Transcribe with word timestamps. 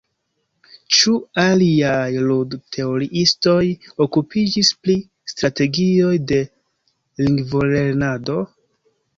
Ĉu 0.99 1.11
aliaj 1.41 2.07
lud-teoriistoj 2.29 3.61
okupiĝis 4.07 4.73
pri 4.87 4.97
strategioj 5.35 6.13
de 6.33 6.43
lingvolernado? 7.29 8.41